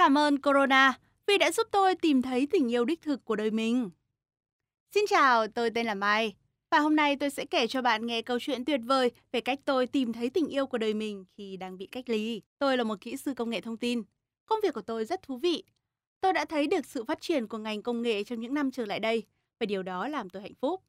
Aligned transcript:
Cảm 0.00 0.18
ơn 0.18 0.38
Corona 0.42 0.98
vì 1.26 1.38
đã 1.38 1.50
giúp 1.50 1.66
tôi 1.70 1.94
tìm 1.94 2.22
thấy 2.22 2.46
tình 2.46 2.72
yêu 2.72 2.84
đích 2.84 3.02
thực 3.02 3.24
của 3.24 3.36
đời 3.36 3.50
mình. 3.50 3.90
Xin 4.94 5.04
chào, 5.08 5.46
tôi 5.48 5.70
tên 5.70 5.86
là 5.86 5.94
Mai. 5.94 6.34
Và 6.70 6.78
hôm 6.78 6.96
nay 6.96 7.16
tôi 7.16 7.30
sẽ 7.30 7.44
kể 7.44 7.66
cho 7.66 7.82
bạn 7.82 8.06
nghe 8.06 8.22
câu 8.22 8.38
chuyện 8.40 8.64
tuyệt 8.64 8.80
vời 8.84 9.10
về 9.32 9.40
cách 9.40 9.58
tôi 9.64 9.86
tìm 9.86 10.12
thấy 10.12 10.30
tình 10.30 10.48
yêu 10.48 10.66
của 10.66 10.78
đời 10.78 10.94
mình 10.94 11.24
khi 11.36 11.56
đang 11.56 11.78
bị 11.78 11.86
cách 11.86 12.08
ly. 12.08 12.42
Tôi 12.58 12.76
là 12.76 12.84
một 12.84 13.00
kỹ 13.00 13.16
sư 13.16 13.34
công 13.34 13.50
nghệ 13.50 13.60
thông 13.60 13.76
tin. 13.76 14.02
Công 14.46 14.58
việc 14.62 14.74
của 14.74 14.82
tôi 14.82 15.04
rất 15.04 15.22
thú 15.22 15.36
vị. 15.36 15.64
Tôi 16.20 16.32
đã 16.32 16.44
thấy 16.44 16.66
được 16.66 16.86
sự 16.86 17.04
phát 17.04 17.20
triển 17.20 17.48
của 17.48 17.58
ngành 17.58 17.82
công 17.82 18.02
nghệ 18.02 18.24
trong 18.24 18.40
những 18.40 18.54
năm 18.54 18.70
trở 18.70 18.86
lại 18.86 19.00
đây 19.00 19.22
và 19.60 19.66
điều 19.66 19.82
đó 19.82 20.08
làm 20.08 20.30
tôi 20.30 20.42
hạnh 20.42 20.54
phúc. 20.60 20.82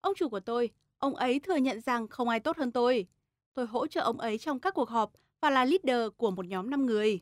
Ông 0.00 0.14
chủ 0.16 0.28
của 0.28 0.40
tôi, 0.40 0.70
ông 0.98 1.16
ấy 1.16 1.40
thừa 1.40 1.56
nhận 1.56 1.80
rằng 1.80 2.08
không 2.08 2.28
ai 2.28 2.40
tốt 2.40 2.56
hơn 2.56 2.72
tôi. 2.72 3.06
Tôi 3.54 3.66
hỗ 3.66 3.86
trợ 3.86 4.00
ông 4.00 4.18
ấy 4.18 4.38
trong 4.38 4.60
các 4.60 4.74
cuộc 4.74 4.88
họp 4.88 5.12
và 5.40 5.50
là 5.50 5.64
leader 5.64 6.08
của 6.16 6.30
một 6.30 6.46
nhóm 6.46 6.70
5 6.70 6.86
người. 6.86 7.20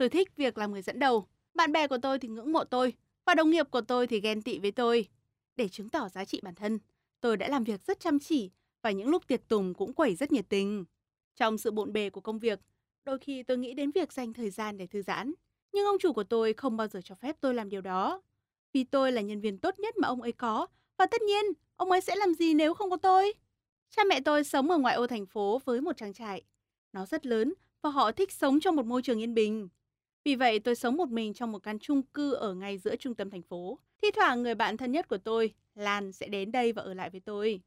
Tôi 0.00 0.08
thích 0.08 0.36
việc 0.36 0.58
làm 0.58 0.72
người 0.72 0.82
dẫn 0.82 0.98
đầu. 0.98 1.26
Bạn 1.54 1.72
bè 1.72 1.86
của 1.86 1.98
tôi 1.98 2.18
thì 2.18 2.28
ngưỡng 2.28 2.52
mộ 2.52 2.64
tôi 2.64 2.92
và 3.24 3.34
đồng 3.34 3.50
nghiệp 3.50 3.66
của 3.70 3.80
tôi 3.80 4.06
thì 4.06 4.20
ghen 4.20 4.42
tị 4.42 4.58
với 4.58 4.72
tôi. 4.72 5.08
Để 5.56 5.68
chứng 5.68 5.88
tỏ 5.88 6.08
giá 6.08 6.24
trị 6.24 6.40
bản 6.42 6.54
thân, 6.54 6.78
tôi 7.20 7.36
đã 7.36 7.48
làm 7.48 7.64
việc 7.64 7.82
rất 7.86 8.00
chăm 8.00 8.18
chỉ 8.18 8.50
và 8.82 8.90
những 8.90 9.08
lúc 9.08 9.26
tiệc 9.26 9.48
tùng 9.48 9.74
cũng 9.74 9.92
quẩy 9.92 10.14
rất 10.14 10.32
nhiệt 10.32 10.48
tình. 10.48 10.84
Trong 11.36 11.58
sự 11.58 11.70
bộn 11.70 11.92
bề 11.92 12.10
của 12.10 12.20
công 12.20 12.38
việc, 12.38 12.60
đôi 13.04 13.18
khi 13.18 13.42
tôi 13.42 13.58
nghĩ 13.58 13.74
đến 13.74 13.90
việc 13.90 14.12
dành 14.12 14.32
thời 14.32 14.50
gian 14.50 14.76
để 14.76 14.86
thư 14.86 15.02
giãn. 15.02 15.32
Nhưng 15.72 15.86
ông 15.86 15.96
chủ 15.98 16.12
của 16.12 16.24
tôi 16.24 16.52
không 16.52 16.76
bao 16.76 16.86
giờ 16.86 17.00
cho 17.04 17.14
phép 17.14 17.36
tôi 17.40 17.54
làm 17.54 17.68
điều 17.68 17.80
đó. 17.80 18.22
Vì 18.72 18.84
tôi 18.84 19.12
là 19.12 19.20
nhân 19.20 19.40
viên 19.40 19.58
tốt 19.58 19.78
nhất 19.78 19.94
mà 19.98 20.08
ông 20.08 20.22
ấy 20.22 20.32
có 20.32 20.66
và 20.98 21.06
tất 21.06 21.22
nhiên 21.22 21.44
ông 21.76 21.90
ấy 21.90 22.00
sẽ 22.00 22.16
làm 22.16 22.34
gì 22.34 22.54
nếu 22.54 22.74
không 22.74 22.90
có 22.90 22.96
tôi. 22.96 23.32
Cha 23.90 24.02
mẹ 24.04 24.20
tôi 24.20 24.44
sống 24.44 24.70
ở 24.70 24.78
ngoại 24.78 24.94
ô 24.94 25.06
thành 25.06 25.26
phố 25.26 25.60
với 25.64 25.80
một 25.80 25.96
trang 25.96 26.12
trại. 26.12 26.42
Nó 26.92 27.06
rất 27.06 27.26
lớn 27.26 27.54
và 27.82 27.90
họ 27.90 28.12
thích 28.12 28.32
sống 28.32 28.60
trong 28.60 28.76
một 28.76 28.86
môi 28.86 29.02
trường 29.02 29.22
yên 29.22 29.34
bình. 29.34 29.68
Vì 30.24 30.34
vậy 30.34 30.58
tôi 30.58 30.74
sống 30.74 30.96
một 30.96 31.08
mình 31.08 31.34
trong 31.34 31.52
một 31.52 31.62
căn 31.62 31.78
chung 31.78 32.02
cư 32.02 32.32
ở 32.32 32.54
ngay 32.54 32.78
giữa 32.78 32.96
trung 32.96 33.14
tâm 33.14 33.30
thành 33.30 33.42
phố. 33.42 33.78
Thi 34.02 34.08
thoảng 34.16 34.42
người 34.42 34.54
bạn 34.54 34.76
thân 34.76 34.92
nhất 34.92 35.08
của 35.08 35.18
tôi, 35.18 35.54
Lan, 35.74 36.12
sẽ 36.12 36.28
đến 36.28 36.52
đây 36.52 36.72
và 36.72 36.82
ở 36.82 36.94
lại 36.94 37.10
với 37.10 37.20
tôi. 37.20 37.60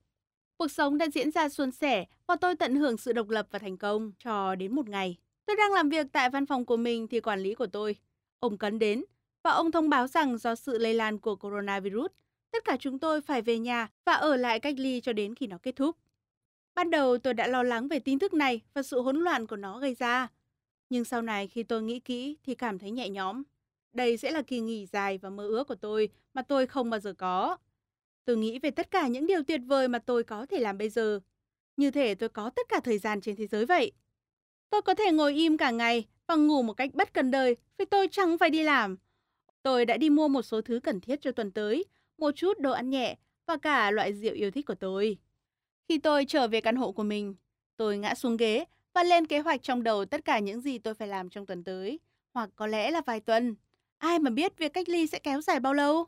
Cuộc 0.57 0.67
sống 0.67 0.97
đã 0.97 1.07
diễn 1.13 1.31
ra 1.31 1.49
suôn 1.49 1.71
sẻ 1.71 2.05
và 2.27 2.35
tôi 2.35 2.55
tận 2.55 2.75
hưởng 2.75 2.97
sự 2.97 3.13
độc 3.13 3.29
lập 3.29 3.47
và 3.51 3.59
thành 3.59 3.77
công 3.77 4.11
cho 4.19 4.55
đến 4.55 4.75
một 4.75 4.89
ngày. 4.89 5.17
Tôi 5.45 5.55
đang 5.55 5.71
làm 5.71 5.89
việc 5.89 6.07
tại 6.11 6.29
văn 6.29 6.45
phòng 6.45 6.65
của 6.65 6.77
mình 6.77 7.07
thì 7.07 7.19
quản 7.19 7.39
lý 7.39 7.53
của 7.55 7.67
tôi. 7.67 7.95
Ông 8.39 8.57
Cấn 8.57 8.79
đến 8.79 9.03
và 9.43 9.51
ông 9.51 9.71
thông 9.71 9.89
báo 9.89 10.07
rằng 10.07 10.37
do 10.37 10.55
sự 10.55 10.77
lây 10.77 10.93
lan 10.93 11.19
của 11.19 11.35
coronavirus, 11.35 12.11
tất 12.51 12.65
cả 12.65 12.77
chúng 12.79 12.99
tôi 12.99 13.21
phải 13.21 13.41
về 13.41 13.59
nhà 13.59 13.87
và 14.05 14.13
ở 14.13 14.35
lại 14.35 14.59
cách 14.59 14.75
ly 14.77 15.01
cho 15.01 15.13
đến 15.13 15.35
khi 15.35 15.47
nó 15.47 15.57
kết 15.57 15.75
thúc. 15.75 15.97
Ban 16.75 16.89
đầu 16.89 17.17
tôi 17.17 17.33
đã 17.33 17.47
lo 17.47 17.63
lắng 17.63 17.87
về 17.87 17.99
tin 17.99 18.19
tức 18.19 18.33
này 18.33 18.61
và 18.73 18.83
sự 18.83 19.01
hỗn 19.01 19.17
loạn 19.17 19.47
của 19.47 19.55
nó 19.55 19.79
gây 19.79 19.93
ra. 19.93 20.27
Nhưng 20.89 21.03
sau 21.03 21.21
này 21.21 21.47
khi 21.47 21.63
tôi 21.63 21.81
nghĩ 21.81 21.99
kỹ 21.99 22.37
thì 22.43 22.55
cảm 22.55 22.79
thấy 22.79 22.91
nhẹ 22.91 23.09
nhõm. 23.09 23.43
Đây 23.93 24.17
sẽ 24.17 24.31
là 24.31 24.41
kỳ 24.41 24.59
nghỉ 24.59 24.85
dài 24.85 25.17
và 25.17 25.29
mơ 25.29 25.47
ước 25.47 25.67
của 25.67 25.75
tôi 25.75 26.09
mà 26.33 26.41
tôi 26.41 26.67
không 26.67 26.89
bao 26.89 26.99
giờ 26.99 27.13
có. 27.13 27.57
Tôi 28.25 28.37
nghĩ 28.37 28.59
về 28.59 28.71
tất 28.71 28.91
cả 28.91 29.07
những 29.07 29.27
điều 29.27 29.43
tuyệt 29.43 29.61
vời 29.65 29.87
mà 29.87 29.99
tôi 29.99 30.23
có 30.23 30.45
thể 30.45 30.59
làm 30.59 30.77
bây 30.77 30.89
giờ. 30.89 31.19
Như 31.77 31.91
thể 31.91 32.15
tôi 32.15 32.29
có 32.29 32.49
tất 32.49 32.69
cả 32.69 32.79
thời 32.83 32.97
gian 32.97 33.21
trên 33.21 33.35
thế 33.35 33.47
giới 33.47 33.65
vậy. 33.65 33.91
Tôi 34.69 34.81
có 34.81 34.93
thể 34.93 35.11
ngồi 35.11 35.33
im 35.33 35.57
cả 35.57 35.71
ngày 35.71 36.07
và 36.27 36.35
ngủ 36.35 36.61
một 36.61 36.73
cách 36.73 36.89
bất 36.93 37.13
cần 37.13 37.31
đời 37.31 37.55
vì 37.77 37.85
tôi 37.85 38.07
chẳng 38.11 38.37
phải 38.37 38.49
đi 38.49 38.63
làm. 38.63 38.97
Tôi 39.63 39.85
đã 39.85 39.97
đi 39.97 40.09
mua 40.09 40.27
một 40.27 40.41
số 40.41 40.61
thứ 40.61 40.79
cần 40.79 41.01
thiết 41.01 41.21
cho 41.21 41.31
tuần 41.31 41.51
tới, 41.51 41.85
một 42.17 42.31
chút 42.35 42.59
đồ 42.59 42.71
ăn 42.71 42.89
nhẹ 42.89 43.17
và 43.45 43.57
cả 43.57 43.91
loại 43.91 44.13
rượu 44.13 44.33
yêu 44.33 44.51
thích 44.51 44.65
của 44.65 44.75
tôi. 44.75 45.17
Khi 45.89 45.97
tôi 45.97 46.25
trở 46.25 46.47
về 46.47 46.61
căn 46.61 46.75
hộ 46.75 46.91
của 46.91 47.03
mình, 47.03 47.35
tôi 47.77 47.97
ngã 47.97 48.15
xuống 48.15 48.37
ghế 48.37 48.65
và 48.93 49.03
lên 49.03 49.27
kế 49.27 49.39
hoạch 49.39 49.63
trong 49.63 49.83
đầu 49.83 50.05
tất 50.05 50.25
cả 50.25 50.39
những 50.39 50.61
gì 50.61 50.77
tôi 50.77 50.93
phải 50.93 51.07
làm 51.07 51.29
trong 51.29 51.45
tuần 51.45 51.63
tới, 51.63 51.99
hoặc 52.33 52.49
có 52.55 52.67
lẽ 52.67 52.91
là 52.91 53.01
vài 53.01 53.19
tuần. 53.19 53.55
Ai 53.97 54.19
mà 54.19 54.29
biết 54.29 54.57
việc 54.57 54.73
cách 54.73 54.89
ly 54.89 55.07
sẽ 55.07 55.19
kéo 55.19 55.41
dài 55.41 55.59
bao 55.59 55.73
lâu? 55.73 56.05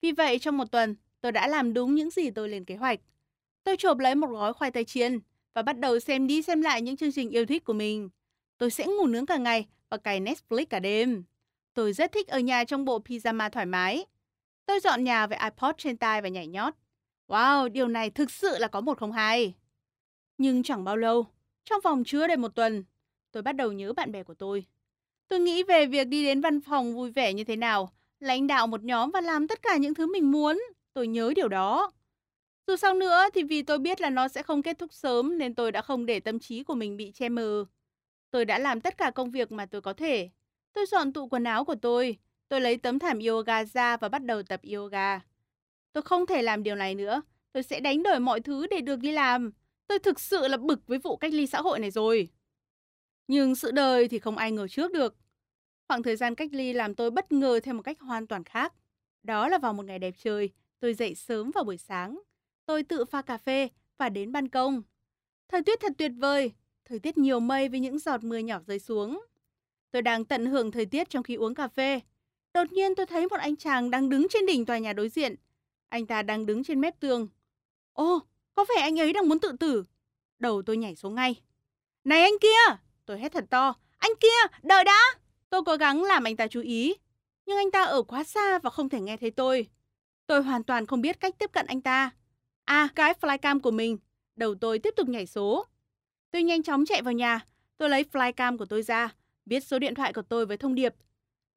Vì 0.00 0.12
vậy, 0.12 0.38
trong 0.38 0.56
một 0.56 0.72
tuần, 0.72 0.96
tôi 1.20 1.32
đã 1.32 1.48
làm 1.48 1.74
đúng 1.74 1.94
những 1.94 2.10
gì 2.10 2.30
tôi 2.30 2.48
lên 2.48 2.64
kế 2.64 2.76
hoạch. 2.76 3.00
Tôi 3.64 3.76
chộp 3.76 3.98
lấy 3.98 4.14
một 4.14 4.26
gói 4.26 4.52
khoai 4.52 4.70
tây 4.70 4.84
chiên 4.84 5.18
và 5.54 5.62
bắt 5.62 5.78
đầu 5.78 6.00
xem 6.00 6.26
đi 6.26 6.42
xem 6.42 6.62
lại 6.62 6.82
những 6.82 6.96
chương 6.96 7.12
trình 7.12 7.30
yêu 7.30 7.46
thích 7.46 7.64
của 7.64 7.72
mình. 7.72 8.08
Tôi 8.58 8.70
sẽ 8.70 8.86
ngủ 8.86 9.06
nướng 9.06 9.26
cả 9.26 9.36
ngày 9.36 9.66
và 9.90 9.96
cày 9.96 10.20
Netflix 10.20 10.66
cả 10.70 10.80
đêm. 10.80 11.24
Tôi 11.74 11.92
rất 11.92 12.12
thích 12.12 12.28
ở 12.28 12.38
nhà 12.38 12.64
trong 12.64 12.84
bộ 12.84 12.98
pyjama 12.98 13.50
thoải 13.50 13.66
mái. 13.66 14.04
Tôi 14.66 14.80
dọn 14.80 15.04
nhà 15.04 15.26
với 15.26 15.38
iPod 15.38 15.74
trên 15.78 15.96
tai 15.96 16.22
và 16.22 16.28
nhảy 16.28 16.46
nhót. 16.46 16.74
Wow, 17.28 17.68
điều 17.68 17.88
này 17.88 18.10
thực 18.10 18.30
sự 18.30 18.58
là 18.58 18.68
có 18.68 18.80
một 18.80 18.98
không 18.98 19.12
hai. 19.12 19.54
Nhưng 20.38 20.62
chẳng 20.62 20.84
bao 20.84 20.96
lâu, 20.96 21.26
trong 21.64 21.80
vòng 21.80 22.02
chưa 22.06 22.26
đầy 22.26 22.36
một 22.36 22.54
tuần, 22.54 22.84
tôi 23.32 23.42
bắt 23.42 23.52
đầu 23.52 23.72
nhớ 23.72 23.92
bạn 23.92 24.12
bè 24.12 24.22
của 24.22 24.34
tôi. 24.34 24.66
Tôi 25.28 25.40
nghĩ 25.40 25.62
về 25.62 25.86
việc 25.86 26.08
đi 26.08 26.24
đến 26.24 26.40
văn 26.40 26.60
phòng 26.60 26.94
vui 26.94 27.10
vẻ 27.10 27.32
như 27.32 27.44
thế 27.44 27.56
nào, 27.56 27.92
lãnh 28.20 28.46
đạo 28.46 28.66
một 28.66 28.84
nhóm 28.84 29.10
và 29.10 29.20
làm 29.20 29.48
tất 29.48 29.62
cả 29.62 29.76
những 29.76 29.94
thứ 29.94 30.12
mình 30.12 30.30
muốn. 30.30 30.62
Tôi 30.92 31.06
nhớ 31.06 31.32
điều 31.36 31.48
đó. 31.48 31.90
Dù 32.66 32.76
sao 32.76 32.94
nữa 32.94 33.28
thì 33.34 33.42
vì 33.42 33.62
tôi 33.62 33.78
biết 33.78 34.00
là 34.00 34.10
nó 34.10 34.28
sẽ 34.28 34.42
không 34.42 34.62
kết 34.62 34.78
thúc 34.78 34.92
sớm 34.92 35.38
nên 35.38 35.54
tôi 35.54 35.72
đã 35.72 35.82
không 35.82 36.06
để 36.06 36.20
tâm 36.20 36.38
trí 36.38 36.62
của 36.62 36.74
mình 36.74 36.96
bị 36.96 37.10
che 37.10 37.28
mờ. 37.28 37.64
Tôi 38.30 38.44
đã 38.44 38.58
làm 38.58 38.80
tất 38.80 38.98
cả 38.98 39.10
công 39.10 39.30
việc 39.30 39.52
mà 39.52 39.66
tôi 39.66 39.80
có 39.80 39.92
thể. 39.92 40.28
Tôi 40.72 40.86
dọn 40.86 41.12
tụ 41.12 41.28
quần 41.28 41.44
áo 41.44 41.64
của 41.64 41.74
tôi. 41.74 42.18
Tôi 42.48 42.60
lấy 42.60 42.76
tấm 42.76 42.98
thảm 42.98 43.18
yoga 43.28 43.64
ra 43.64 43.96
và 43.96 44.08
bắt 44.08 44.24
đầu 44.24 44.42
tập 44.42 44.60
yoga. 44.74 45.20
Tôi 45.92 46.02
không 46.02 46.26
thể 46.26 46.42
làm 46.42 46.62
điều 46.62 46.74
này 46.74 46.94
nữa. 46.94 47.22
Tôi 47.52 47.62
sẽ 47.62 47.80
đánh 47.80 48.02
đổi 48.02 48.20
mọi 48.20 48.40
thứ 48.40 48.66
để 48.66 48.80
được 48.80 48.96
đi 48.96 49.12
làm. 49.12 49.50
Tôi 49.90 49.98
thực 49.98 50.20
sự 50.20 50.48
là 50.48 50.56
bực 50.56 50.86
với 50.86 50.98
vụ 50.98 51.16
cách 51.16 51.32
ly 51.32 51.46
xã 51.46 51.60
hội 51.60 51.78
này 51.78 51.90
rồi. 51.90 52.28
Nhưng 53.28 53.54
sự 53.54 53.70
đời 53.70 54.08
thì 54.08 54.18
không 54.18 54.36
ai 54.36 54.52
ngờ 54.52 54.68
trước 54.68 54.92
được. 54.92 55.16
Khoảng 55.88 56.02
thời 56.02 56.16
gian 56.16 56.34
cách 56.34 56.48
ly 56.52 56.72
làm 56.72 56.94
tôi 56.94 57.10
bất 57.10 57.32
ngờ 57.32 57.60
theo 57.62 57.74
một 57.74 57.82
cách 57.82 58.00
hoàn 58.00 58.26
toàn 58.26 58.44
khác. 58.44 58.74
Đó 59.22 59.48
là 59.48 59.58
vào 59.58 59.72
một 59.72 59.84
ngày 59.84 59.98
đẹp 59.98 60.14
trời, 60.18 60.50
tôi 60.80 60.94
dậy 60.94 61.14
sớm 61.14 61.50
vào 61.50 61.64
buổi 61.64 61.76
sáng. 61.76 62.20
Tôi 62.66 62.82
tự 62.82 63.04
pha 63.04 63.22
cà 63.22 63.38
phê 63.38 63.68
và 63.98 64.08
đến 64.08 64.32
ban 64.32 64.48
công. 64.48 64.82
Thời 65.48 65.62
tiết 65.62 65.80
thật 65.80 65.92
tuyệt 65.98 66.12
vời, 66.16 66.52
thời 66.84 66.98
tiết 66.98 67.18
nhiều 67.18 67.40
mây 67.40 67.68
với 67.68 67.80
những 67.80 67.98
giọt 67.98 68.24
mưa 68.24 68.38
nhỏ 68.38 68.58
rơi 68.66 68.78
xuống. 68.78 69.24
Tôi 69.90 70.02
đang 70.02 70.24
tận 70.24 70.46
hưởng 70.46 70.70
thời 70.70 70.86
tiết 70.86 71.10
trong 71.10 71.22
khi 71.22 71.34
uống 71.34 71.54
cà 71.54 71.68
phê. 71.68 72.00
Đột 72.54 72.72
nhiên 72.72 72.94
tôi 72.94 73.06
thấy 73.06 73.28
một 73.28 73.40
anh 73.40 73.56
chàng 73.56 73.90
đang 73.90 74.08
đứng 74.08 74.26
trên 74.30 74.46
đỉnh 74.46 74.66
tòa 74.66 74.78
nhà 74.78 74.92
đối 74.92 75.08
diện. 75.08 75.34
Anh 75.88 76.06
ta 76.06 76.22
đang 76.22 76.46
đứng 76.46 76.64
trên 76.64 76.80
mép 76.80 77.00
tường. 77.00 77.28
Ô, 77.92 78.22
có 78.54 78.64
vẻ 78.76 78.82
anh 78.82 79.00
ấy 79.00 79.12
đang 79.12 79.28
muốn 79.28 79.40
tự 79.40 79.52
tử. 79.60 79.84
Đầu 80.38 80.62
tôi 80.62 80.76
nhảy 80.76 80.96
xuống 80.96 81.14
ngay. 81.14 81.42
Này 82.04 82.22
anh 82.22 82.38
kia! 82.40 82.76
Tôi 83.06 83.18
hét 83.18 83.32
thật 83.32 83.44
to. 83.50 83.74
Anh 83.98 84.12
kia, 84.20 84.56
đợi 84.62 84.84
đã! 84.84 85.00
Tôi 85.50 85.62
cố 85.66 85.76
gắng 85.76 86.02
làm 86.02 86.24
anh 86.24 86.36
ta 86.36 86.46
chú 86.46 86.60
ý. 86.60 86.94
Nhưng 87.46 87.56
anh 87.56 87.70
ta 87.70 87.82
ở 87.82 88.02
quá 88.02 88.24
xa 88.24 88.58
và 88.58 88.70
không 88.70 88.88
thể 88.88 89.00
nghe 89.00 89.16
thấy 89.16 89.30
tôi. 89.30 89.68
Tôi 90.26 90.42
hoàn 90.42 90.64
toàn 90.64 90.86
không 90.86 91.00
biết 91.00 91.20
cách 91.20 91.38
tiếp 91.38 91.52
cận 91.52 91.66
anh 91.66 91.80
ta. 91.80 92.10
À, 92.64 92.88
cái 92.94 93.14
flycam 93.20 93.60
của 93.60 93.70
mình. 93.70 93.98
Đầu 94.36 94.54
tôi 94.54 94.78
tiếp 94.78 94.94
tục 94.96 95.08
nhảy 95.08 95.26
số. 95.26 95.66
Tôi 96.30 96.42
nhanh 96.42 96.62
chóng 96.62 96.84
chạy 96.86 97.02
vào 97.02 97.12
nhà. 97.12 97.40
Tôi 97.78 97.88
lấy 97.88 98.04
flycam 98.12 98.58
của 98.58 98.64
tôi 98.64 98.82
ra. 98.82 99.14
Viết 99.46 99.60
số 99.60 99.78
điện 99.78 99.94
thoại 99.94 100.12
của 100.12 100.22
tôi 100.22 100.46
với 100.46 100.56
thông 100.56 100.74
điệp. 100.74 100.94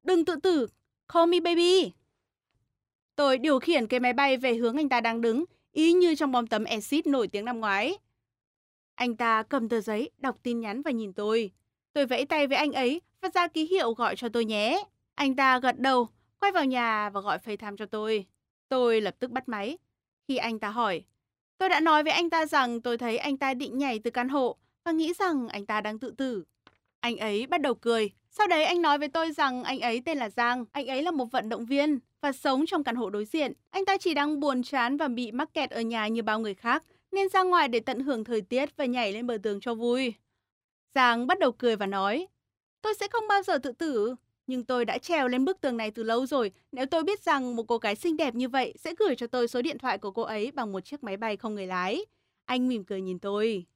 Đừng 0.02 0.24
tự 0.24 0.36
tử. 0.36 0.66
Call 1.12 1.30
me 1.30 1.40
baby. 1.40 1.92
Tôi 3.16 3.38
điều 3.38 3.60
khiển 3.60 3.86
cái 3.86 4.00
máy 4.00 4.12
bay 4.12 4.36
về 4.36 4.54
hướng 4.54 4.76
anh 4.76 4.88
ta 4.88 5.00
đang 5.00 5.20
đứng 5.20 5.44
y 5.74 5.92
như 5.92 6.14
trong 6.14 6.32
bom 6.32 6.46
tấm 6.46 6.64
acid 6.64 7.06
nổi 7.06 7.28
tiếng 7.28 7.44
năm 7.44 7.60
ngoái. 7.60 7.98
Anh 8.94 9.16
ta 9.16 9.42
cầm 9.42 9.68
tờ 9.68 9.80
giấy, 9.80 10.10
đọc 10.18 10.38
tin 10.42 10.60
nhắn 10.60 10.82
và 10.82 10.90
nhìn 10.90 11.12
tôi. 11.12 11.50
Tôi 11.92 12.06
vẫy 12.06 12.26
tay 12.26 12.46
với 12.46 12.56
anh 12.56 12.72
ấy 12.72 13.00
và 13.20 13.28
ra 13.34 13.48
ký 13.48 13.66
hiệu 13.66 13.92
gọi 13.92 14.16
cho 14.16 14.28
tôi 14.28 14.44
nhé. 14.44 14.84
Anh 15.14 15.36
ta 15.36 15.58
gật 15.58 15.78
đầu, 15.78 16.08
quay 16.40 16.52
vào 16.52 16.64
nhà 16.64 17.10
và 17.10 17.20
gọi 17.20 17.38
FaceTime 17.38 17.76
cho 17.76 17.86
tôi. 17.86 18.26
Tôi 18.68 19.00
lập 19.00 19.14
tức 19.18 19.30
bắt 19.30 19.48
máy. 19.48 19.78
Khi 20.28 20.36
anh 20.36 20.58
ta 20.58 20.68
hỏi, 20.68 21.04
tôi 21.58 21.68
đã 21.68 21.80
nói 21.80 22.02
với 22.02 22.12
anh 22.12 22.30
ta 22.30 22.46
rằng 22.46 22.80
tôi 22.80 22.98
thấy 22.98 23.18
anh 23.18 23.36
ta 23.36 23.54
định 23.54 23.78
nhảy 23.78 23.98
từ 23.98 24.10
căn 24.10 24.28
hộ 24.28 24.56
và 24.84 24.92
nghĩ 24.92 25.12
rằng 25.18 25.48
anh 25.48 25.66
ta 25.66 25.80
đang 25.80 25.98
tự 25.98 26.10
tử. 26.10 26.44
Anh 27.00 27.16
ấy 27.16 27.46
bắt 27.46 27.60
đầu 27.60 27.74
cười. 27.74 28.10
Sau 28.30 28.46
đấy 28.46 28.64
anh 28.64 28.82
nói 28.82 28.98
với 28.98 29.08
tôi 29.08 29.32
rằng 29.32 29.64
anh 29.64 29.80
ấy 29.80 30.02
tên 30.04 30.18
là 30.18 30.30
Giang, 30.30 30.64
anh 30.72 30.86
ấy 30.86 31.02
là 31.02 31.10
một 31.10 31.26
vận 31.32 31.48
động 31.48 31.66
viên 31.66 31.98
và 32.24 32.32
sống 32.32 32.66
trong 32.66 32.84
căn 32.84 32.96
hộ 32.96 33.10
đối 33.10 33.24
diện. 33.24 33.52
Anh 33.70 33.84
ta 33.84 33.96
chỉ 33.96 34.14
đang 34.14 34.40
buồn 34.40 34.62
chán 34.62 34.96
và 34.96 35.08
bị 35.08 35.32
mắc 35.32 35.54
kẹt 35.54 35.70
ở 35.70 35.80
nhà 35.80 36.08
như 36.08 36.22
bao 36.22 36.40
người 36.40 36.54
khác, 36.54 36.84
nên 37.12 37.28
ra 37.28 37.42
ngoài 37.42 37.68
để 37.68 37.80
tận 37.80 38.00
hưởng 38.00 38.24
thời 38.24 38.40
tiết 38.40 38.76
và 38.76 38.84
nhảy 38.84 39.12
lên 39.12 39.26
bờ 39.26 39.38
tường 39.42 39.60
cho 39.60 39.74
vui. 39.74 40.14
Giang 40.94 41.26
bắt 41.26 41.38
đầu 41.38 41.52
cười 41.52 41.76
và 41.76 41.86
nói, 41.86 42.26
tôi 42.82 42.94
sẽ 42.94 43.08
không 43.08 43.28
bao 43.28 43.42
giờ 43.42 43.58
tự 43.58 43.72
tử, 43.72 44.14
nhưng 44.46 44.64
tôi 44.64 44.84
đã 44.84 44.98
trèo 44.98 45.28
lên 45.28 45.44
bức 45.44 45.60
tường 45.60 45.76
này 45.76 45.90
từ 45.90 46.02
lâu 46.02 46.26
rồi. 46.26 46.52
Nếu 46.72 46.86
tôi 46.86 47.02
biết 47.02 47.22
rằng 47.22 47.56
một 47.56 47.62
cô 47.68 47.78
gái 47.78 47.96
xinh 47.96 48.16
đẹp 48.16 48.34
như 48.34 48.48
vậy 48.48 48.74
sẽ 48.78 48.94
gửi 48.98 49.14
cho 49.16 49.26
tôi 49.26 49.48
số 49.48 49.62
điện 49.62 49.78
thoại 49.78 49.98
của 49.98 50.10
cô 50.10 50.22
ấy 50.22 50.50
bằng 50.50 50.72
một 50.72 50.80
chiếc 50.80 51.04
máy 51.04 51.16
bay 51.16 51.36
không 51.36 51.54
người 51.54 51.66
lái. 51.66 52.04
Anh 52.44 52.68
mỉm 52.68 52.84
cười 52.84 53.00
nhìn 53.00 53.18
tôi. 53.18 53.66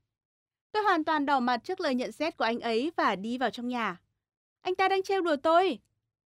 Tôi 0.72 0.82
hoàn 0.82 1.04
toàn 1.04 1.26
đỏ 1.26 1.40
mặt 1.40 1.60
trước 1.64 1.80
lời 1.80 1.94
nhận 1.94 2.12
xét 2.12 2.36
của 2.36 2.44
anh 2.44 2.60
ấy 2.60 2.92
và 2.96 3.16
đi 3.16 3.38
vào 3.38 3.50
trong 3.50 3.68
nhà. 3.68 3.96
Anh 4.60 4.74
ta 4.74 4.88
đang 4.88 5.02
trêu 5.02 5.20
đùa 5.20 5.36
tôi. 5.42 5.78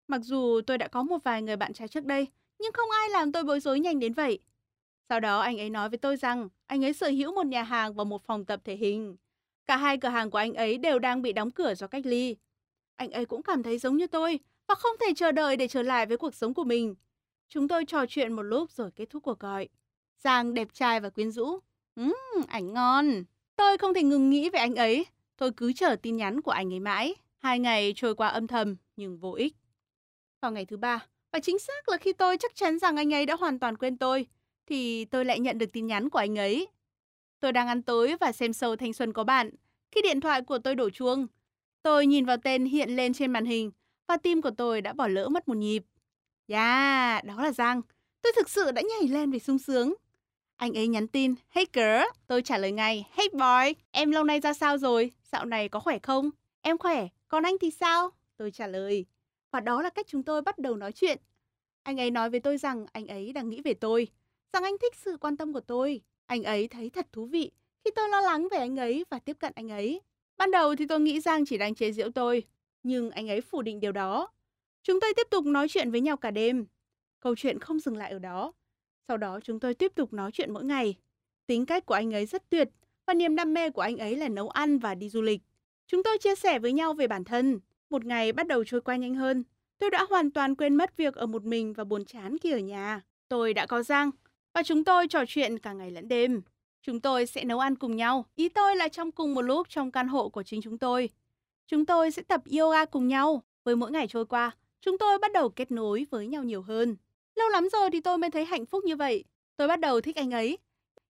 Mặc 0.07 0.21
dù 0.23 0.61
tôi 0.67 0.77
đã 0.77 0.87
có 0.87 1.03
một 1.03 1.17
vài 1.23 1.41
người 1.41 1.55
bạn 1.55 1.73
trai 1.73 1.87
trước 1.87 2.05
đây, 2.05 2.27
nhưng 2.59 2.71
không 2.73 2.89
ai 2.91 3.09
làm 3.09 3.31
tôi 3.31 3.43
bối 3.43 3.59
rối 3.59 3.79
nhanh 3.79 3.99
đến 3.99 4.13
vậy. 4.13 4.39
Sau 5.09 5.19
đó 5.19 5.39
anh 5.39 5.57
ấy 5.57 5.69
nói 5.69 5.89
với 5.89 5.97
tôi 5.97 6.17
rằng 6.17 6.49
anh 6.67 6.85
ấy 6.85 6.93
sở 6.93 7.07
hữu 7.07 7.35
một 7.35 7.45
nhà 7.45 7.63
hàng 7.63 7.93
và 7.93 8.03
một 8.03 8.23
phòng 8.25 8.45
tập 8.45 8.61
thể 8.63 8.75
hình. 8.75 9.17
Cả 9.65 9.77
hai 9.77 9.97
cửa 9.97 10.09
hàng 10.09 10.31
của 10.31 10.37
anh 10.37 10.53
ấy 10.53 10.77
đều 10.77 10.99
đang 10.99 11.21
bị 11.21 11.33
đóng 11.33 11.51
cửa 11.51 11.73
do 11.75 11.87
cách 11.87 12.05
ly. 12.05 12.35
Anh 12.95 13.11
ấy 13.11 13.25
cũng 13.25 13.43
cảm 13.43 13.63
thấy 13.63 13.77
giống 13.77 13.97
như 13.97 14.07
tôi 14.07 14.39
và 14.67 14.75
không 14.75 14.95
thể 14.99 15.13
chờ 15.15 15.31
đợi 15.31 15.57
để 15.57 15.67
trở 15.67 15.81
lại 15.81 16.05
với 16.05 16.17
cuộc 16.17 16.35
sống 16.35 16.53
của 16.53 16.63
mình. 16.63 16.95
Chúng 17.49 17.67
tôi 17.67 17.85
trò 17.85 18.05
chuyện 18.05 18.33
một 18.33 18.41
lúc 18.41 18.71
rồi 18.71 18.91
kết 18.95 19.09
thúc 19.09 19.23
cuộc 19.23 19.39
gọi. 19.39 19.67
Giang 20.17 20.53
đẹp 20.53 20.67
trai 20.73 20.99
và 20.99 21.09
quyến 21.09 21.31
rũ. 21.31 21.59
Ừm, 21.95 22.13
ảnh 22.47 22.73
ngon. 22.73 23.23
Tôi 23.55 23.77
không 23.77 23.93
thể 23.93 24.03
ngừng 24.03 24.29
nghĩ 24.29 24.49
về 24.49 24.59
anh 24.59 24.75
ấy. 24.75 25.05
Tôi 25.37 25.51
cứ 25.51 25.73
chờ 25.73 25.95
tin 26.01 26.17
nhắn 26.17 26.41
của 26.41 26.51
anh 26.51 26.73
ấy 26.73 26.79
mãi. 26.79 27.15
Hai 27.37 27.59
ngày 27.59 27.93
trôi 27.95 28.15
qua 28.15 28.27
âm 28.27 28.47
thầm 28.47 28.75
nhưng 28.95 29.17
vô 29.17 29.31
ích. 29.31 29.55
Vào 30.41 30.51
ngày 30.51 30.65
thứ 30.65 30.77
ba, 30.77 31.05
và 31.31 31.39
chính 31.39 31.59
xác 31.59 31.89
là 31.89 31.97
khi 31.97 32.13
tôi 32.13 32.37
chắc 32.37 32.55
chắn 32.55 32.79
rằng 32.79 32.95
anh 32.97 33.13
ấy 33.13 33.25
đã 33.25 33.35
hoàn 33.35 33.59
toàn 33.59 33.77
quên 33.77 33.97
tôi, 33.97 34.27
thì 34.67 35.05
tôi 35.05 35.25
lại 35.25 35.39
nhận 35.39 35.57
được 35.57 35.73
tin 35.73 35.87
nhắn 35.87 36.09
của 36.09 36.19
anh 36.19 36.37
ấy. 36.37 36.67
Tôi 37.39 37.51
đang 37.51 37.67
ăn 37.67 37.81
tối 37.81 38.15
và 38.19 38.31
xem 38.31 38.53
sâu 38.53 38.75
thanh 38.75 38.93
xuân 38.93 39.13
có 39.13 39.23
bạn. 39.23 39.49
Khi 39.91 40.01
điện 40.01 40.21
thoại 40.21 40.41
của 40.41 40.57
tôi 40.57 40.75
đổ 40.75 40.89
chuông, 40.89 41.27
tôi 41.83 42.05
nhìn 42.05 42.25
vào 42.25 42.37
tên 42.37 42.65
hiện 42.65 42.95
lên 42.95 43.13
trên 43.13 43.31
màn 43.31 43.45
hình 43.45 43.71
và 44.07 44.17
tim 44.17 44.41
của 44.41 44.51
tôi 44.57 44.81
đã 44.81 44.93
bỏ 44.93 45.07
lỡ 45.07 45.29
mất 45.29 45.47
một 45.47 45.57
nhịp. 45.57 45.83
Yeah, 46.47 47.23
đó 47.23 47.35
là 47.43 47.51
Giang. 47.51 47.81
Tôi 48.21 48.33
thực 48.35 48.49
sự 48.49 48.71
đã 48.71 48.81
nhảy 48.81 49.09
lên 49.09 49.31
vì 49.31 49.39
sung 49.39 49.59
sướng. 49.59 49.93
Anh 50.57 50.77
ấy 50.77 50.87
nhắn 50.87 51.07
tin, 51.07 51.35
Hey 51.49 51.65
girl, 51.73 52.03
tôi 52.27 52.41
trả 52.41 52.57
lời 52.57 52.71
ngay, 52.71 53.07
Hey 53.11 53.27
boy, 53.33 53.83
em 53.91 54.11
lâu 54.11 54.23
nay 54.23 54.39
ra 54.39 54.53
sao 54.53 54.77
rồi? 54.77 55.11
Dạo 55.31 55.45
này 55.45 55.69
có 55.69 55.79
khỏe 55.79 55.99
không? 55.99 56.29
Em 56.61 56.77
khỏe, 56.77 57.07
còn 57.27 57.43
anh 57.43 57.55
thì 57.61 57.71
sao? 57.71 58.09
Tôi 58.37 58.51
trả 58.51 58.67
lời. 58.67 59.05
Và 59.51 59.59
đó 59.59 59.81
là 59.81 59.89
cách 59.89 60.07
chúng 60.07 60.23
tôi 60.23 60.41
bắt 60.41 60.59
đầu 60.59 60.75
nói 60.75 60.91
chuyện. 60.91 61.17
Anh 61.83 61.99
ấy 61.99 62.11
nói 62.11 62.29
với 62.29 62.39
tôi 62.39 62.57
rằng 62.57 62.85
anh 62.91 63.07
ấy 63.07 63.33
đang 63.33 63.49
nghĩ 63.49 63.61
về 63.61 63.73
tôi, 63.73 64.07
rằng 64.53 64.63
anh 64.63 64.77
thích 64.81 64.95
sự 64.95 65.17
quan 65.17 65.37
tâm 65.37 65.53
của 65.53 65.59
tôi. 65.59 66.01
Anh 66.25 66.43
ấy 66.43 66.67
thấy 66.67 66.89
thật 66.89 67.07
thú 67.11 67.25
vị 67.25 67.51
khi 67.85 67.91
tôi 67.95 68.09
lo 68.09 68.21
lắng 68.21 68.47
về 68.51 68.57
anh 68.57 68.79
ấy 68.79 69.05
và 69.09 69.19
tiếp 69.19 69.37
cận 69.39 69.51
anh 69.55 69.71
ấy. 69.71 70.01
Ban 70.37 70.51
đầu 70.51 70.75
thì 70.75 70.87
tôi 70.87 70.99
nghĩ 70.99 71.19
rằng 71.19 71.45
chỉ 71.45 71.57
đang 71.57 71.75
chế 71.75 71.91
giễu 71.91 72.11
tôi, 72.11 72.43
nhưng 72.83 73.11
anh 73.11 73.29
ấy 73.29 73.41
phủ 73.41 73.61
định 73.61 73.79
điều 73.79 73.91
đó. 73.91 74.29
Chúng 74.83 74.99
tôi 74.99 75.13
tiếp 75.15 75.27
tục 75.29 75.45
nói 75.45 75.67
chuyện 75.69 75.91
với 75.91 76.01
nhau 76.01 76.17
cả 76.17 76.31
đêm. 76.31 76.65
Câu 77.19 77.35
chuyện 77.35 77.59
không 77.59 77.79
dừng 77.79 77.97
lại 77.97 78.11
ở 78.11 78.19
đó. 78.19 78.53
Sau 79.07 79.17
đó 79.17 79.39
chúng 79.43 79.59
tôi 79.59 79.73
tiếp 79.73 79.91
tục 79.95 80.13
nói 80.13 80.31
chuyện 80.31 80.53
mỗi 80.53 80.63
ngày. 80.63 80.95
Tính 81.47 81.65
cách 81.65 81.85
của 81.85 81.93
anh 81.93 82.13
ấy 82.13 82.25
rất 82.25 82.49
tuyệt 82.49 82.69
và 83.05 83.13
niềm 83.13 83.35
đam 83.35 83.53
mê 83.53 83.69
của 83.69 83.81
anh 83.81 83.97
ấy 83.97 84.15
là 84.15 84.29
nấu 84.29 84.49
ăn 84.49 84.79
và 84.79 84.95
đi 84.95 85.09
du 85.09 85.21
lịch. 85.21 85.41
Chúng 85.87 86.03
tôi 86.03 86.17
chia 86.17 86.35
sẻ 86.35 86.59
với 86.59 86.73
nhau 86.73 86.93
về 86.93 87.07
bản 87.07 87.23
thân. 87.23 87.59
Một 87.89 88.05
ngày 88.05 88.31
bắt 88.31 88.47
đầu 88.47 88.63
trôi 88.63 88.81
qua 88.81 88.95
nhanh 88.95 89.15
hơn. 89.15 89.43
Tôi 89.79 89.89
đã 89.89 90.05
hoàn 90.09 90.31
toàn 90.31 90.55
quên 90.55 90.75
mất 90.75 90.97
việc 90.97 91.15
ở 91.15 91.25
một 91.25 91.43
mình 91.43 91.73
và 91.73 91.83
buồn 91.83 92.05
chán 92.05 92.37
khi 92.41 92.51
ở 92.51 92.59
nhà. 92.59 93.01
Tôi 93.29 93.53
đã 93.53 93.65
có 93.65 93.83
Giang 93.83 94.11
và 94.53 94.63
chúng 94.63 94.83
tôi 94.83 95.07
trò 95.07 95.23
chuyện 95.27 95.59
cả 95.59 95.73
ngày 95.73 95.91
lẫn 95.91 96.07
đêm. 96.07 96.41
Chúng 96.81 96.99
tôi 96.99 97.25
sẽ 97.25 97.43
nấu 97.43 97.59
ăn 97.59 97.75
cùng 97.75 97.95
nhau. 97.95 98.25
Ý 98.35 98.49
tôi 98.49 98.75
là 98.75 98.87
trong 98.87 99.11
cùng 99.11 99.33
một 99.33 99.41
lúc 99.41 99.69
trong 99.69 99.91
căn 99.91 100.07
hộ 100.07 100.29
của 100.29 100.43
chính 100.43 100.61
chúng 100.61 100.77
tôi. 100.77 101.09
Chúng 101.67 101.85
tôi 101.85 102.11
sẽ 102.11 102.21
tập 102.21 102.41
yoga 102.59 102.85
cùng 102.85 103.07
nhau. 103.07 103.43
Với 103.63 103.75
mỗi 103.75 103.91
ngày 103.91 104.07
trôi 104.07 104.25
qua, 104.25 104.51
chúng 104.81 104.97
tôi 104.97 105.19
bắt 105.19 105.31
đầu 105.31 105.49
kết 105.49 105.71
nối 105.71 106.05
với 106.11 106.27
nhau 106.27 106.43
nhiều 106.43 106.61
hơn. 106.61 106.95
Lâu 107.35 107.49
lắm 107.49 107.67
rồi 107.71 107.89
thì 107.91 108.01
tôi 108.01 108.17
mới 108.17 108.31
thấy 108.31 108.45
hạnh 108.45 108.65
phúc 108.65 108.83
như 108.83 108.95
vậy. 108.95 109.23
Tôi 109.57 109.67
bắt 109.67 109.79
đầu 109.79 110.01
thích 110.01 110.15
anh 110.15 110.31
ấy. 110.31 110.57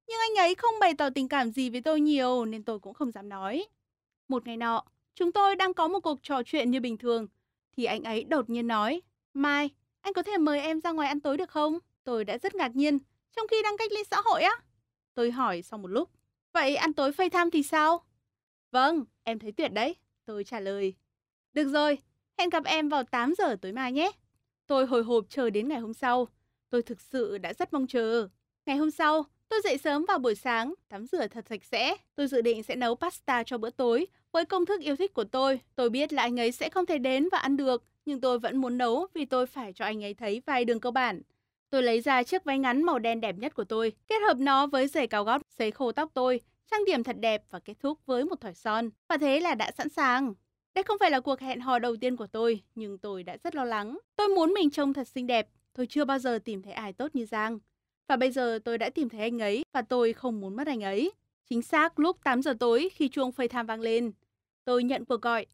Nhưng 0.08 0.20
anh 0.20 0.36
ấy 0.46 0.56
không 0.56 0.74
bày 0.80 0.94
tỏ 0.94 1.10
tình 1.10 1.28
cảm 1.28 1.52
gì 1.52 1.70
với 1.70 1.82
tôi 1.82 2.02
nhiều 2.02 2.46
nên 2.46 2.64
tôi 2.64 2.80
cũng 2.80 2.94
không 2.94 3.12
dám 3.12 3.30
nói. 3.30 3.66
Một 4.28 4.48
ngày 4.48 4.58
nọ, 4.58 4.84
chúng 5.18 5.32
tôi 5.32 5.56
đang 5.56 5.74
có 5.74 5.88
một 5.88 6.00
cuộc 6.00 6.20
trò 6.24 6.44
chuyện 6.44 6.72
như 6.72 6.80
bình 6.80 6.98
thường. 6.98 7.28
Thì 7.78 7.86
anh 7.86 8.04
ấy 8.04 8.24
đột 8.24 8.50
nhiên 8.50 8.68
nói, 8.68 9.02
Mai, 9.34 9.70
anh 10.02 10.14
có 10.14 10.24
thể 10.24 10.38
mời 10.38 10.60
em 10.60 10.82
ra 10.82 10.92
ngoài 10.92 11.08
ăn 11.08 11.20
tối 11.20 11.38
được 11.38 11.50
không? 11.50 11.80
Tôi 12.04 12.24
đã 12.26 12.38
rất 12.38 12.56
ngạc 12.56 12.76
nhiên, 12.76 13.00
trong 13.36 13.48
khi 13.48 13.62
đang 13.64 13.78
cách 13.78 13.92
ly 13.92 14.04
xã 14.12 14.22
hội 14.26 14.42
á. 14.42 14.52
Tôi 15.14 15.32
hỏi 15.32 15.62
sau 15.62 15.80
một 15.80 15.88
lúc, 15.88 16.10
vậy 16.54 16.76
ăn 16.76 16.94
tối 16.94 17.12
FaceTime 17.12 17.50
thì 17.50 17.64
sao? 17.64 18.04
Vâng, 18.72 19.06
em 19.24 19.40
thấy 19.40 19.52
tuyệt 19.52 19.72
đấy. 19.74 19.96
Tôi 20.26 20.44
trả 20.44 20.60
lời. 20.60 20.94
Được 21.54 21.70
rồi, 21.70 21.98
hẹn 22.38 22.50
gặp 22.50 22.64
em 22.66 22.90
vào 22.90 23.04
8 23.04 23.34
giờ 23.38 23.56
tối 23.62 23.72
mai 23.72 23.92
nhé. 23.92 24.12
Tôi 24.68 24.86
hồi 24.86 25.04
hộp 25.04 25.26
chờ 25.30 25.50
đến 25.50 25.68
ngày 25.68 25.80
hôm 25.80 25.94
sau. 25.94 26.28
Tôi 26.70 26.82
thực 26.82 27.02
sự 27.02 27.38
đã 27.38 27.54
rất 27.54 27.74
mong 27.74 27.88
chờ. 27.88 28.28
Ngày 28.66 28.78
hôm 28.78 28.92
sau, 28.92 29.26
tôi 29.50 29.62
dậy 29.64 29.78
sớm 29.78 30.06
vào 30.06 30.20
buổi 30.20 30.36
sáng, 30.36 30.74
tắm 30.90 31.06
rửa 31.06 31.28
thật 31.28 31.46
sạch 31.50 31.64
sẽ. 31.64 31.96
Tôi 32.16 32.28
dự 32.28 32.42
định 32.42 32.64
sẽ 32.64 32.76
nấu 32.76 32.96
pasta 32.96 33.44
cho 33.44 33.58
bữa 33.58 33.70
tối 33.70 34.08
với 34.32 34.46
công 34.46 34.66
thức 34.66 34.82
yêu 34.82 34.96
thích 34.96 35.14
của 35.14 35.24
tôi. 35.24 35.60
Tôi 35.76 35.90
biết 35.90 36.14
là 36.14 36.22
anh 36.24 36.40
ấy 36.40 36.52
sẽ 36.52 36.70
không 36.70 36.86
thể 36.86 36.98
đến 36.98 37.30
và 37.32 37.38
ăn 37.38 37.58
được, 37.58 37.84
nhưng 38.06 38.22
tôi 38.22 38.40
vẫn 38.40 38.58
muốn 38.58 38.78
nấu 38.78 39.08
vì 39.14 39.26
tôi 39.26 39.46
phải 39.46 39.74
cho 39.74 39.86
anh 39.86 40.04
ấy 40.04 40.14
thấy 40.14 40.42
vài 40.46 40.66
đường 40.66 40.80
cơ 40.80 40.92
bản. 40.92 41.22
Tôi 41.70 41.84
lấy 41.84 42.02
ra 42.02 42.24
chiếc 42.24 42.44
váy 42.44 42.60
ngắn 42.60 42.84
màu 42.84 43.00
đen 43.00 43.22
đẹp 43.22 43.36
nhất 43.38 43.56
của 43.56 43.64
tôi, 43.64 43.94
kết 44.08 44.16
hợp 44.28 44.38
nó 44.38 44.68
với 44.68 44.88
giày 44.88 45.08
cao 45.08 45.24
gót, 45.24 45.42
sấy 45.58 45.72
khô 45.72 45.92
tóc 45.92 46.12
tôi, 46.14 46.42
trang 46.72 46.86
điểm 46.86 47.04
thật 47.04 47.16
đẹp 47.20 47.44
và 47.50 47.60
kết 47.60 47.74
thúc 47.80 48.00
với 48.06 48.26
một 48.26 48.42
thỏi 48.42 48.54
son. 48.54 48.90
Và 49.10 49.18
thế 49.18 49.40
là 49.40 49.56
đã 49.56 49.72
sẵn 49.72 49.90
sàng. 49.90 50.34
Đây 50.76 50.84
không 50.84 50.98
phải 51.00 51.12
là 51.12 51.20
cuộc 51.20 51.40
hẹn 51.40 51.60
hò 51.60 51.80
đầu 51.80 51.96
tiên 51.96 52.16
của 52.16 52.28
tôi, 52.28 52.64
nhưng 52.76 52.98
tôi 52.98 53.24
đã 53.24 53.38
rất 53.44 53.56
lo 53.56 53.64
lắng. 53.64 53.98
Tôi 54.16 54.28
muốn 54.28 54.54
mình 54.54 54.70
trông 54.70 54.94
thật 54.94 55.08
xinh 55.08 55.28
đẹp. 55.28 55.48
Tôi 55.74 55.88
chưa 55.88 56.06
bao 56.06 56.20
giờ 56.20 56.40
tìm 56.46 56.62
thấy 56.62 56.74
ai 56.74 56.94
tốt 56.94 57.16
như 57.16 57.26
Giang. 57.26 57.60
Và 58.08 58.16
bây 58.16 58.32
giờ 58.32 58.60
tôi 58.64 58.78
đã 58.78 58.90
tìm 58.90 59.10
thấy 59.10 59.22
anh 59.22 59.40
ấy 59.40 59.64
và 59.74 59.82
tôi 59.82 60.14
không 60.14 60.42
muốn 60.42 60.56
mất 60.56 60.68
anh 60.68 60.82
ấy. 60.84 61.12
Chính 61.50 61.62
xác 61.62 62.00
lúc 62.00 62.18
8 62.24 62.42
giờ 62.42 62.54
tối 62.60 62.90
khi 62.94 63.10
chuông 63.10 63.32
FaceTime 63.32 63.66
vang 63.66 63.82
lên. 63.82 64.12
Tôi 64.66 64.84
nhận 64.84 65.06
cuộc 65.06 65.22
gọi. 65.22 65.46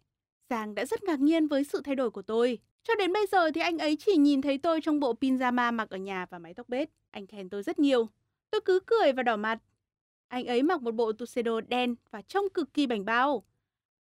Giang 0.50 0.76
đã 0.76 0.86
rất 0.86 1.04
ngạc 1.04 1.20
nhiên 1.20 1.48
với 1.48 1.64
sự 1.64 1.82
thay 1.82 1.96
đổi 1.96 2.12
của 2.12 2.22
tôi. 2.22 2.60
Cho 2.84 2.96
đến 2.96 3.14
bây 3.14 3.28
giờ 3.28 3.52
thì 3.52 3.62
anh 3.62 3.78
ấy 3.78 3.96
chỉ 3.96 4.18
nhìn 4.18 4.42
thấy 4.42 4.58
tôi 4.58 4.82
trong 4.82 5.00
bộ 5.00 5.14
pyjama 5.22 5.74
mặc 5.74 5.90
ở 5.90 5.98
nhà 5.98 6.26
và 6.30 6.40
mái 6.40 6.54
tóc 6.54 6.70
bết. 6.70 6.90
Anh 7.12 7.28
khen 7.28 7.50
tôi 7.50 7.64
rất 7.64 7.80
nhiều. 7.80 8.10
Tôi 8.52 8.62
cứ 8.62 8.80
cười 8.86 9.14
và 9.14 9.24
đỏ 9.24 9.38
mặt. 9.38 9.60
Anh 10.28 10.46
ấy 10.46 10.64
mặc 10.64 10.82
một 10.82 10.96
bộ 10.96 11.12
tuxedo 11.12 11.62
đen 11.62 11.96
và 12.12 12.22
trông 12.22 12.50
cực 12.54 12.74
kỳ 12.74 12.88
bảnh 12.88 13.06
bao. 13.06 13.44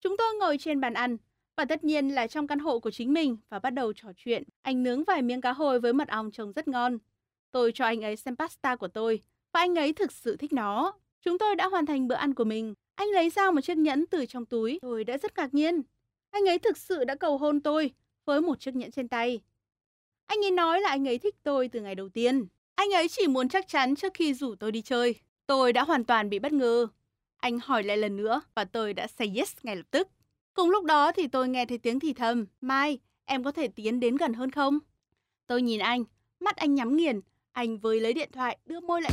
Chúng 0.01 0.17
tôi 0.17 0.27
ngồi 0.41 0.59
trên 0.59 0.81
bàn 0.81 0.95
ăn, 0.95 1.17
và 1.57 1.65
tất 1.65 1.85
nhiên 1.85 2.09
là 2.09 2.27
trong 2.27 2.47
căn 2.47 2.59
hộ 2.59 2.79
của 2.79 2.91
chính 2.91 3.13
mình 3.13 3.37
và 3.49 3.59
bắt 3.59 3.71
đầu 3.71 3.93
trò 3.93 4.09
chuyện. 4.17 4.43
Anh 4.63 4.83
nướng 4.83 5.05
vài 5.05 5.23
miếng 5.23 5.41
cá 5.41 5.53
hồi 5.53 5.81
với 5.81 5.93
mật 5.93 6.09
ong 6.09 6.31
trông 6.31 6.53
rất 6.53 6.69
ngon. 6.69 6.99
Tôi 7.51 7.73
cho 7.75 7.85
anh 7.85 8.05
ấy 8.05 8.17
xem 8.17 8.37
pasta 8.37 8.77
của 8.77 8.89
tôi 8.89 9.23
và 9.53 9.61
anh 9.61 9.75
ấy 9.75 9.93
thực 9.93 10.13
sự 10.13 10.37
thích 10.37 10.53
nó. 10.53 10.93
Chúng 11.23 11.39
tôi 11.39 11.57
đã 11.57 11.69
hoàn 11.69 11.87
thành 11.87 12.09
bữa 12.09 12.15
ăn 12.15 12.35
của 12.35 12.45
mình. 12.45 12.75
Anh 12.95 13.09
lấy 13.09 13.31
ra 13.31 13.51
một 13.51 13.61
chiếc 13.61 13.77
nhẫn 13.77 14.07
từ 14.07 14.27
trong 14.27 14.47
túi. 14.47 14.79
Tôi 14.83 15.05
đã 15.05 15.19
rất 15.19 15.37
ngạc 15.37 15.55
nhiên. 15.55 15.83
Anh 16.31 16.49
ấy 16.49 16.59
thực 16.59 16.77
sự 16.77 17.05
đã 17.05 17.15
cầu 17.15 17.39
hôn 17.39 17.61
tôi 17.61 17.91
với 18.25 18.41
một 18.41 18.61
chiếc 18.61 18.77
nhẫn 18.77 18.91
trên 18.91 19.09
tay. 19.09 19.41
Anh 20.27 20.45
ấy 20.45 20.51
nói 20.51 20.81
là 20.81 20.89
anh 20.89 21.09
ấy 21.09 21.19
thích 21.19 21.35
tôi 21.43 21.69
từ 21.69 21.81
ngày 21.81 21.95
đầu 21.95 22.09
tiên. 22.09 22.47
Anh 22.75 22.91
ấy 22.91 23.09
chỉ 23.09 23.27
muốn 23.27 23.49
chắc 23.49 23.69
chắn 23.69 23.97
trước 23.97 24.15
khi 24.15 24.35
rủ 24.35 24.55
tôi 24.55 24.73
đi 24.73 24.83
chơi. 24.83 25.15
Tôi 25.47 25.73
đã 25.73 25.85
hoàn 25.85 26.05
toàn 26.05 26.31
bị 26.31 26.39
bất 26.39 26.53
ngờ. 26.53 26.87
Anh 27.37 27.59
hỏi 27.63 27.83
lại 27.83 27.97
lần 27.97 28.17
nữa 28.17 28.41
và 28.55 28.65
tôi 28.65 28.95
đã 28.95 29.07
say 29.07 29.33
yes 29.37 29.57
ngay 29.63 29.77
lập 29.77 29.87
tức. 29.91 30.09
Cùng 30.55 30.71
lúc 30.71 30.85
đó 30.85 31.13
thì 31.13 31.29
tôi 31.29 31.49
nghe 31.49 31.67
thấy 31.67 31.79
tiếng 31.79 32.01
thì 32.01 32.13
thầm. 32.13 32.47
Mai, 32.61 32.99
em 33.25 33.45
có 33.45 33.53
thể 33.53 33.69
tiến 33.69 34.01
đến 34.01 34.17
gần 34.17 34.35
hơn 34.35 34.51
không? 34.51 34.79
Tôi 35.47 35.63
nhìn 35.63 35.81
anh, 35.81 36.05
mắt 36.41 36.57
anh 36.57 36.75
nhắm 36.75 36.97
nghiền. 36.97 37.21
Anh 37.53 37.79
với 37.79 38.01
lấy 38.01 38.13
điện 38.13 38.29
thoại, 38.33 38.59
đưa 38.65 38.81
môi 38.81 39.03
lại. 39.03 39.13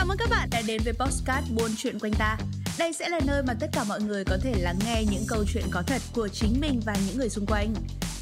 Cảm 0.00 0.08
ơn 0.08 0.18
các 0.18 0.30
bạn 0.30 0.48
đã 0.50 0.62
đến 0.66 0.80
với 0.84 0.92
Postcard 0.92 1.50
Buôn 1.50 1.70
Chuyện 1.76 1.98
Quanh 1.98 2.12
Ta. 2.18 2.36
Đây 2.78 2.92
sẽ 2.92 3.08
là 3.08 3.20
nơi 3.26 3.42
mà 3.42 3.54
tất 3.60 3.66
cả 3.72 3.84
mọi 3.84 4.02
người 4.02 4.24
có 4.24 4.38
thể 4.42 4.54
lắng 4.58 4.78
nghe 4.86 5.04
những 5.10 5.24
câu 5.28 5.44
chuyện 5.52 5.64
có 5.70 5.82
thật 5.86 6.02
của 6.14 6.28
chính 6.28 6.60
mình 6.60 6.80
và 6.84 6.96
những 7.06 7.18
người 7.18 7.28
xung 7.28 7.46
quanh. 7.46 7.74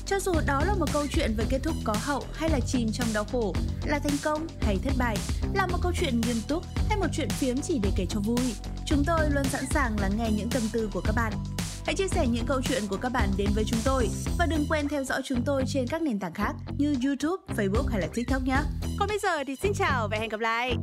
Cho 0.06 0.20
dù 0.20 0.32
đó 0.46 0.62
là 0.66 0.74
một 0.74 0.92
câu 0.92 1.06
chuyện 1.10 1.34
về 1.36 1.44
kết 1.48 1.58
thúc 1.62 1.76
có 1.84 1.94
hậu 2.00 2.24
hay 2.32 2.50
là 2.50 2.60
chìm 2.66 2.88
trong 2.92 3.08
đau 3.14 3.24
khổ, 3.32 3.54
là 3.84 3.98
thành 3.98 4.16
công 4.24 4.46
hay 4.60 4.78
thất 4.84 4.92
bại, 4.98 5.16
là 5.54 5.66
một 5.66 5.78
câu 5.82 5.92
chuyện 6.00 6.20
nghiêm 6.20 6.36
túc 6.48 6.64
hay 6.88 6.98
một 6.98 7.06
chuyện 7.12 7.28
phiếm 7.30 7.60
chỉ 7.60 7.78
để 7.82 7.90
kể 7.96 8.06
cho 8.10 8.20
vui, 8.20 8.54
chúng 8.86 9.04
tôi 9.06 9.30
luôn 9.30 9.44
sẵn 9.44 9.64
sàng 9.70 10.00
lắng 10.00 10.12
nghe 10.18 10.30
những 10.30 10.50
tâm 10.50 10.62
tư 10.72 10.90
của 10.92 11.00
các 11.04 11.12
bạn. 11.16 11.32
Hãy 11.86 11.94
chia 11.94 12.08
sẻ 12.08 12.26
những 12.26 12.46
câu 12.46 12.62
chuyện 12.62 12.82
của 12.88 12.96
các 12.96 13.12
bạn 13.12 13.28
đến 13.36 13.48
với 13.54 13.64
chúng 13.66 13.80
tôi 13.84 14.08
và 14.38 14.46
đừng 14.46 14.66
quên 14.68 14.88
theo 14.88 15.04
dõi 15.04 15.22
chúng 15.24 15.42
tôi 15.44 15.64
trên 15.66 15.86
các 15.86 16.02
nền 16.02 16.18
tảng 16.18 16.34
khác 16.34 16.52
như 16.78 16.96
YouTube, 17.04 17.42
Facebook 17.56 17.86
hay 17.86 18.00
là 18.00 18.06
TikTok 18.14 18.42
nhé. 18.42 18.60
Còn 18.98 19.08
bây 19.08 19.18
giờ 19.18 19.44
thì 19.46 19.56
xin 19.62 19.72
chào 19.74 20.08
và 20.10 20.18
hẹn 20.18 20.28
gặp 20.28 20.40
lại. 20.40 20.76